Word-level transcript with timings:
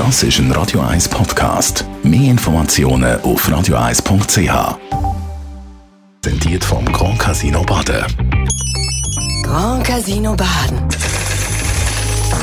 Das 0.00 0.22
ist 0.22 0.38
ein 0.38 0.50
Radio 0.52 0.80
1 0.80 1.10
Podcast. 1.10 1.84
Mehr 2.02 2.30
Informationen 2.30 3.20
auf 3.20 3.46
radio1.ch. 3.46 4.78
Präsentiert 6.22 6.64
vom 6.64 6.86
Grand 6.86 7.18
Casino 7.18 7.62
Baden. 7.64 8.02
Grand 9.42 9.84
Casino 9.84 10.34
Baden. 10.34 10.78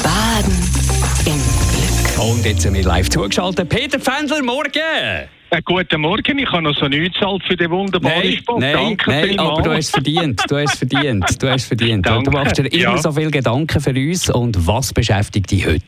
Baden 0.04 0.54
im 1.26 1.34
Glück. 1.34 2.20
Und 2.30 2.46
jetzt 2.46 2.62
sind 2.62 2.76
wir 2.76 2.84
live 2.84 3.10
zugeschaltet. 3.10 3.68
Peter 3.70 4.00
Fendler, 4.00 4.44
morgen! 4.44 4.70
Äh, 5.50 5.62
guten 5.64 6.02
Morgen, 6.02 6.38
ich 6.38 6.52
habe 6.52 6.62
noch 6.62 6.78
so 6.78 6.88
nichts 6.88 7.18
zahlt 7.20 7.42
für 7.44 7.56
den 7.56 7.72
wunderbaren 7.72 8.20
Nein, 8.22 8.34
Sport. 8.38 8.60
nein, 8.60 8.74
Danke 8.74 9.10
nein 9.10 9.28
vielmals. 9.30 9.50
aber 9.50 9.62
du 9.64 9.72
hast 9.72 9.86
es 9.86 9.90
verdient. 9.92 10.42
Du 10.48 10.58
hast 10.58 10.74
es 10.74 10.78
verdient. 10.80 11.42
Du 11.42 11.48
hast 11.50 11.62
es 11.62 11.68
verdient. 11.68 12.06
Danke. 12.06 12.30
Du 12.30 12.38
machst 12.38 12.58
dir 12.60 12.66
immer 12.66 12.82
Ja. 12.96 12.98
so 12.98 13.12
viele 13.14 13.32
Gedanken 13.32 13.80
für 13.82 13.92
uns. 13.96 14.30
Und 14.30 14.68
was 14.68 14.94
beschäftigt 14.94 15.50
dich 15.50 15.66
heute? 15.66 15.82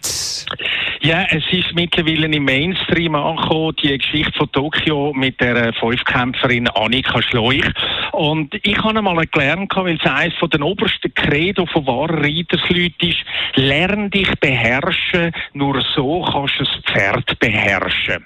Ja, 1.02 1.26
es 1.30 1.44
ist 1.52 1.74
mittlerweile 1.76 2.28
im 2.28 2.44
Mainstream 2.44 3.16
angekommen, 3.16 3.74
die 3.82 3.98
Geschichte 3.98 4.34
von 4.34 4.52
Tokio 4.52 5.14
mit 5.16 5.40
der 5.40 5.56
äh, 5.56 5.74
Fünfkämpferin 5.74 6.68
Annika 6.68 7.22
Schleuch. 7.22 7.72
Und 8.12 8.54
ich 8.64 8.78
habe 8.80 8.98
einmal 8.98 9.26
gelernt, 9.28 9.72
weil 9.78 9.96
es 9.96 10.12
eines 10.12 10.38
von 10.38 10.50
den 10.50 10.62
obersten 10.62 11.14
Credo 11.14 11.66
von 11.68 11.88
wahren 11.88 12.20
Reitersleuten 12.20 13.10
ist, 13.10 13.24
lern 13.56 14.10
dich 14.10 14.30
beherrschen, 14.42 15.32
nur 15.54 15.82
so 15.96 16.22
kannst 16.22 16.60
du 16.60 16.66
das 16.66 16.76
Pferd 16.92 17.40
beherrschen. 17.40 18.26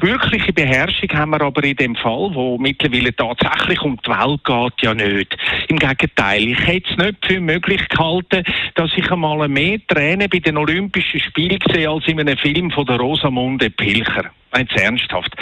Wirkliche 0.00 0.52
Beherrschung 0.52 1.10
haben 1.12 1.30
wir 1.30 1.42
aber 1.42 1.62
in 1.64 1.76
dem 1.76 1.94
Fall, 1.94 2.30
wo 2.32 2.58
mittlerweile 2.58 3.14
tatsächlich 3.14 3.80
um 3.82 3.98
die 4.04 4.10
Welt 4.10 4.44
geht, 4.44 4.82
ja 4.82 4.94
nicht. 4.94 5.36
Im 5.68 5.78
Gegenteil, 5.78 6.48
ich 6.48 6.66
hätte 6.66 6.90
es 6.90 6.96
nicht 6.96 7.26
für 7.26 7.40
möglich 7.40 7.86
gehalten, 7.88 8.44
dass 8.74 8.90
ich 8.96 9.10
einmal 9.10 9.48
mehr 9.48 9.78
Tränen 9.86 10.28
bei 10.30 10.38
den 10.38 10.56
Olympischen 10.56 11.20
Spielen 11.20 11.58
sehe 11.72 11.88
als 11.88 12.06
in 12.08 12.20
einem 12.20 12.38
Film 12.38 12.70
von 12.70 12.86
der 12.86 12.96
Rosamunde 12.96 13.70
Pilcher. 13.70 14.30
Jetzt 14.56 14.76
ernsthaft. 14.76 15.32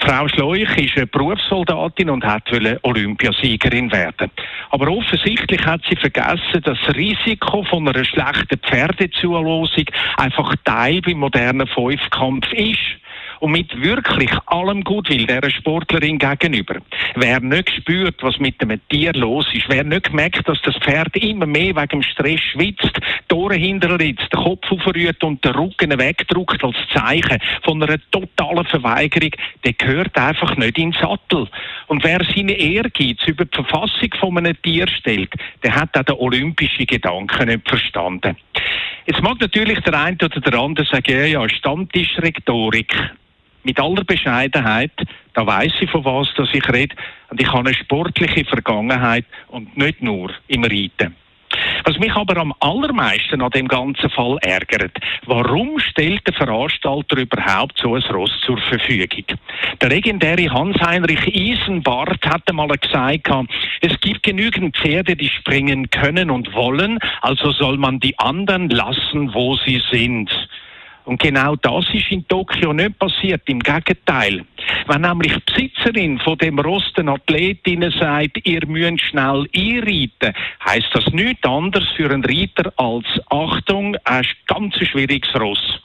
Frau 0.00 0.26
Schleuch 0.26 0.76
ist 0.76 0.96
eine 0.96 1.06
Berufssoldatin 1.06 2.10
und 2.10 2.24
hat 2.24 2.50
Olympiasiegerin 2.82 3.92
werden. 3.92 4.30
Aber 4.70 4.88
offensichtlich 4.88 5.64
hat 5.64 5.82
sie 5.88 5.94
vergessen, 5.94 6.62
dass 6.64 6.78
das 6.84 6.96
Risiko 6.96 7.62
von 7.62 7.88
einer 7.88 8.04
schlechten 8.04 8.58
Pferdezulosung 8.58 9.84
einfach 10.16 10.52
Teil 10.64 11.00
beim 11.00 11.18
modernen 11.18 11.68
Fünfkampf 11.68 12.52
ist 12.54 12.98
und 13.40 13.52
mit 13.52 13.80
wirklich 13.80 14.30
allem 14.46 14.82
Gutwill 14.84 15.26
dieser 15.26 15.50
Sportlerin 15.50 16.18
gegenüber. 16.18 16.76
Wer 17.14 17.40
nicht 17.40 17.70
spürt, 17.70 18.22
was 18.22 18.38
mit 18.38 18.60
dem 18.60 18.80
Tier 18.88 19.12
los 19.14 19.46
ist, 19.52 19.68
wer 19.68 19.84
nicht 19.84 20.12
merkt, 20.12 20.48
dass 20.48 20.60
das 20.62 20.76
Pferd 20.76 21.16
immer 21.16 21.46
mehr 21.46 21.74
wegen 21.76 21.88
dem 21.88 22.02
Stress 22.02 22.40
schwitzt, 22.40 22.98
die 23.30 23.34
Ohren 23.34 23.60
hinterritzt, 23.60 24.32
den 24.32 24.42
Kopf 24.42 24.70
aufrührt 24.70 25.22
und 25.24 25.44
den 25.44 25.54
Rücken 25.54 25.98
wegdrückt 25.98 26.62
als 26.62 26.76
Zeichen 26.94 27.38
von 27.62 27.82
einer 27.82 27.98
totalen 28.10 28.64
Verweigerung, 28.66 29.30
der 29.64 29.72
gehört 29.72 30.16
einfach 30.16 30.56
nicht 30.56 30.78
in 30.78 30.90
den 30.90 31.00
Sattel. 31.00 31.48
Und 31.88 32.04
wer 32.04 32.20
seine 32.24 32.52
Ehrgeiz 32.52 33.18
über 33.26 33.44
die 33.44 33.54
Verfassung 33.54 34.10
von 34.18 34.38
einem 34.38 34.60
Tier 34.62 34.88
stellt, 34.88 35.32
der 35.62 35.74
hat 35.74 35.96
auch 35.96 36.02
den 36.02 36.16
olympischen 36.16 36.86
Gedanken 36.86 37.48
nicht 37.48 37.68
verstanden. 37.68 38.36
Jetzt 39.06 39.22
mag 39.22 39.40
natürlich 39.40 39.78
der 39.80 39.94
eine 39.94 40.16
oder 40.16 40.40
der 40.40 40.58
andere 40.58 40.86
sagen, 40.86 41.12
ja, 41.12 41.26
ja, 41.26 41.48
Stammtischrhetorik. 41.48 42.92
Mit 43.66 43.80
aller 43.80 44.04
Bescheidenheit, 44.04 44.92
da 45.34 45.44
weiß 45.44 45.72
ich 45.80 45.90
von 45.90 46.04
was 46.04 46.32
dass 46.36 46.54
ich 46.54 46.72
rede 46.72 46.94
und 47.30 47.40
ich 47.40 47.48
habe 47.48 47.66
eine 47.66 47.74
sportliche 47.74 48.44
Vergangenheit 48.44 49.24
und 49.48 49.76
nicht 49.76 50.00
nur 50.00 50.30
im 50.46 50.62
Reiten. 50.62 51.16
Was 51.84 51.98
mich 51.98 52.14
aber 52.14 52.36
am 52.36 52.54
allermeisten 52.60 53.42
an 53.42 53.50
dem 53.50 53.66
ganzen 53.66 54.08
Fall 54.10 54.38
ärgert, 54.42 54.96
warum 55.26 55.80
stellt 55.80 56.24
der 56.28 56.34
Veranstalter 56.34 57.16
überhaupt 57.16 57.76
so 57.78 57.96
ein 57.96 58.02
Ross 58.02 58.30
zur 58.44 58.58
Verfügung? 58.58 59.24
Der 59.80 59.88
legendäre 59.88 60.48
Hans-Heinrich 60.48 61.26
Isenbart 61.34 62.24
hatte 62.24 62.52
mal 62.52 62.68
gesagt, 62.68 63.28
es 63.80 63.98
gibt 64.00 64.22
genügend 64.22 64.76
Pferde, 64.76 65.16
die 65.16 65.28
springen 65.28 65.90
können 65.90 66.30
und 66.30 66.52
wollen, 66.54 67.00
also 67.20 67.50
soll 67.50 67.78
man 67.78 67.98
die 67.98 68.16
anderen 68.20 68.68
lassen, 68.70 69.34
wo 69.34 69.56
sie 69.56 69.82
sind. 69.90 70.30
Und 71.06 71.22
genau 71.22 71.54
das 71.54 71.86
ist 71.94 72.10
in 72.10 72.26
Tokio 72.26 72.72
nicht 72.72 72.98
passiert. 72.98 73.42
Im 73.46 73.60
Gegenteil. 73.60 74.44
Wenn 74.88 75.00
nämlich 75.02 75.32
die 75.32 75.68
Besitzerin 75.68 76.18
von 76.18 76.36
dem 76.38 76.58
Ross 76.58 76.92
den 76.94 77.08
Athletinnen 77.08 77.92
sagt, 77.92 78.44
ihr 78.44 78.66
müsst 78.66 79.02
schnell 79.02 79.46
einreiten, 79.54 80.34
heisst 80.64 80.92
das 80.92 81.06
nichts 81.12 81.46
anderes 81.46 81.88
für 81.96 82.10
einen 82.10 82.24
Reiter 82.24 82.72
als 82.76 83.06
Achtung, 83.30 83.96
ein 84.04 84.26
ganz 84.48 84.74
schwieriges 84.74 85.32
Ross. 85.36 85.80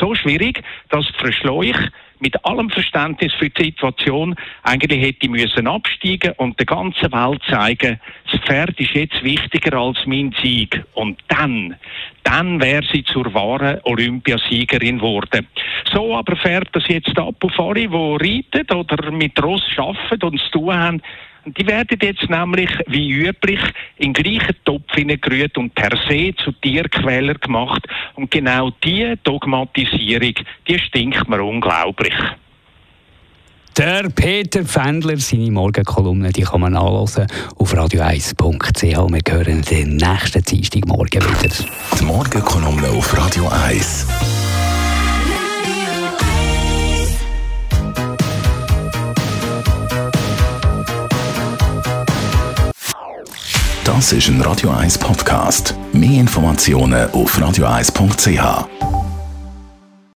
So 0.00 0.14
schwierig, 0.14 0.62
dass 0.88 1.06
Frau 1.18 1.30
Schleuch 1.30 1.90
mit 2.20 2.42
allem 2.46 2.70
Verständnis 2.70 3.34
für 3.34 3.50
die 3.50 3.64
Situation 3.64 4.34
eigentlich 4.62 5.02
hätte 5.02 5.28
müssen 5.28 5.66
absteigen 5.66 6.32
und 6.38 6.58
der 6.58 6.64
ganzen 6.64 7.12
Welt 7.12 7.42
zeigen, 7.50 8.00
Pferd 8.44 8.78
ist 8.78 8.94
jetzt 8.94 9.22
wichtiger 9.22 9.76
als 9.78 9.98
mein 10.06 10.34
Sieg. 10.42 10.84
Und 10.94 11.18
dann, 11.28 11.76
dann 12.22 12.60
wäre 12.60 12.84
sie 12.92 13.04
zur 13.04 13.32
wahren 13.34 13.80
Olympiasiegerin 13.84 14.98
geworden. 14.98 15.46
So 15.92 16.16
aber 16.16 16.36
fährt 16.36 16.68
das 16.72 16.86
jetzt 16.88 17.18
ab 17.18 17.36
auf 17.42 17.58
alle, 17.58 17.88
die 17.88 18.44
reiten 18.54 18.76
oder 18.76 19.10
mit 19.10 19.42
Ross 19.42 19.62
arbeiten 19.76 20.26
und 20.26 20.40
zu 20.40 20.50
tun 20.50 20.74
haben. 20.74 21.02
Die 21.46 21.66
werden 21.66 21.98
jetzt 22.00 22.30
nämlich, 22.30 22.70
wie 22.86 23.10
üblich, 23.10 23.60
in 23.98 24.14
gleichen 24.14 24.56
Topf 24.64 24.94
hineingerührt 24.94 25.58
und 25.58 25.74
per 25.74 25.94
se 26.08 26.34
zu 26.36 26.52
Tierquäler 26.52 27.34
gemacht. 27.34 27.86
Und 28.14 28.30
genau 28.30 28.70
diese 28.82 29.18
Dogmatisierung, 29.18 30.34
die 30.66 30.78
stinkt 30.78 31.28
mir 31.28 31.42
unglaublich. 31.42 32.14
Der 33.76 34.08
Peter 34.08 34.64
Fendler, 34.64 35.18
seine 35.18 35.50
Morgenkolumne, 35.50 36.30
die 36.30 36.42
kann 36.42 36.60
man 36.60 36.74
nachlesen 36.74 37.26
auf 37.56 37.74
radio1.ch. 37.74 38.82
Wir 38.82 39.34
hören 39.34 39.62
den 39.62 39.96
nächsten 39.96 40.42
Dienstagmorgen 40.42 41.20
wieder. 41.22 41.54
Die 41.98 42.04
Morgenkolumne 42.04 42.88
auf 42.90 43.16
Radio 43.16 43.48
1. 43.48 44.06
Das 53.84 54.12
ist 54.12 54.28
ein 54.28 54.40
Radio 54.40 54.70
1 54.70 54.98
Podcast. 54.98 55.74
Mehr 55.92 56.20
Informationen 56.20 57.10
auf 57.10 57.36
radio1.ch. 57.38 58.93